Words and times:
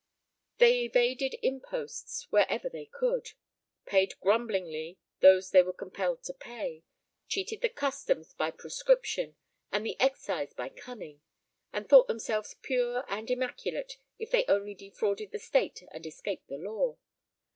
They 0.57 0.85
evaded 0.85 1.35
imposts 1.43 2.25
wherever 2.31 2.67
they 2.69 2.87
could; 2.87 3.33
paid 3.85 4.19
grumblingly 4.19 4.97
those 5.19 5.51
they 5.51 5.61
were 5.61 5.73
compelled 5.73 6.23
to 6.23 6.33
pay; 6.33 6.83
cheated 7.27 7.61
the 7.61 7.69
customs 7.69 8.33
by 8.33 8.49
prescription, 8.49 9.35
and 9.71 9.85
the 9.85 10.01
excise 10.01 10.55
by 10.55 10.69
cunning; 10.69 11.21
and 11.71 11.87
thought 11.87 12.07
themselves 12.07 12.55
pure 12.63 13.05
and 13.07 13.29
immaculate 13.29 13.97
if 14.17 14.31
they 14.31 14.43
only 14.47 14.73
defrauded 14.73 15.31
the 15.31 15.37
state 15.37 15.83
and 15.91 16.07
escaped 16.07 16.47
the 16.47 16.57
law. 16.57 16.97